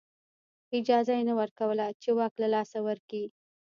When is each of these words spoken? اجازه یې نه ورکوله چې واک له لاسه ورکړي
اجازه 0.77 1.11
یې 1.17 1.23
نه 1.29 1.33
ورکوله 1.39 1.85
چې 2.01 2.09
واک 2.17 2.33
له 2.41 2.47
لاسه 2.53 2.77
ورکړي 2.87 3.25